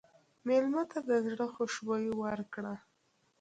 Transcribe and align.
مېلمه 0.47 0.83
ته 0.91 0.99
د 1.09 1.11
زړه 1.27 1.45
خوشبويي 1.55 2.11
ورکړه. 2.23 2.73